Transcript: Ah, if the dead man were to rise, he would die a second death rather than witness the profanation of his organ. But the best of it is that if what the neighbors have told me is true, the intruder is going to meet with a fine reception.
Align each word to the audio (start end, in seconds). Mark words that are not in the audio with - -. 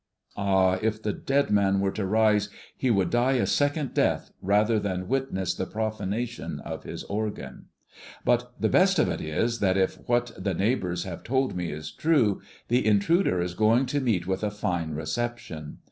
Ah, 0.35 0.79
if 0.81 0.99
the 0.99 1.13
dead 1.13 1.51
man 1.51 1.79
were 1.79 1.91
to 1.91 2.07
rise, 2.07 2.49
he 2.75 2.89
would 2.89 3.11
die 3.11 3.33
a 3.33 3.45
second 3.45 3.93
death 3.93 4.31
rather 4.41 4.79
than 4.79 5.07
witness 5.07 5.53
the 5.53 5.67
profanation 5.67 6.59
of 6.61 6.85
his 6.85 7.03
organ. 7.03 7.65
But 8.25 8.59
the 8.59 8.67
best 8.67 8.97
of 8.97 9.07
it 9.09 9.21
is 9.21 9.59
that 9.59 9.77
if 9.77 9.97
what 10.09 10.31
the 10.35 10.55
neighbors 10.55 11.03
have 11.03 11.23
told 11.23 11.55
me 11.55 11.71
is 11.71 11.91
true, 11.91 12.41
the 12.67 12.83
intruder 12.83 13.39
is 13.41 13.53
going 13.53 13.85
to 13.93 14.01
meet 14.01 14.25
with 14.25 14.43
a 14.43 14.49
fine 14.49 14.95
reception. 14.95 15.77